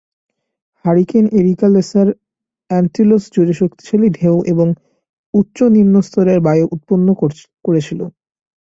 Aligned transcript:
Hurricane 0.85 1.25
Erica 1.39 1.67
Lesser 1.69 2.07
Antilles 2.69 3.23
জুড়ে 3.33 3.53
শক্তিশালী 3.61 4.07
ঢেউ 4.17 4.35
এবং 4.51 4.67
উচ্চ 5.33 5.57
নিম্ন 5.75 5.95
স্তরের 6.07 6.39
বায়ু 6.45 6.65
উৎপন্ন 6.75 7.07
করেছিল। 7.65 7.99